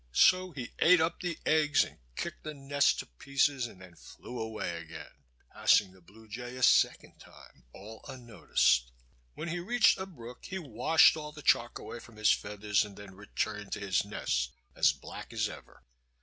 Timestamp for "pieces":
3.05-3.67